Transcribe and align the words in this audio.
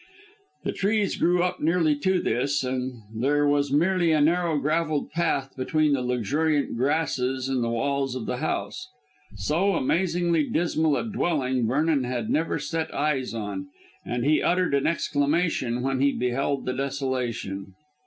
The 0.63 0.71
trees 0.71 1.15
grew 1.15 1.43
up 1.43 1.59
nearly 1.59 1.95
to 1.97 2.19
this, 2.19 2.63
and 2.63 3.03
there 3.13 3.45
was 3.45 3.71
merely 3.71 4.11
a 4.11 4.19
narrow 4.19 4.57
gravelled 4.57 5.11
path 5.11 5.55
between 5.55 5.93
the 5.93 6.01
luxuriant 6.01 6.75
grasses 6.75 7.47
and 7.47 7.63
the 7.63 7.69
walls 7.69 8.15
of 8.15 8.25
the 8.25 8.37
house. 8.37 8.89
So 9.35 9.75
amazingly 9.75 10.45
dismal 10.49 10.97
a 10.97 11.03
dwelling 11.03 11.67
Vernon 11.67 12.03
had 12.05 12.31
never 12.31 12.57
set 12.57 12.91
eyes 12.91 13.35
on, 13.35 13.67
and 14.03 14.25
he 14.25 14.41
uttered 14.41 14.73
an 14.73 14.87
exclamation 14.87 15.83
when 15.83 16.01
he 16.01 16.11
beheld 16.11 16.65
the 16.65 16.73
desolation. 16.73 17.75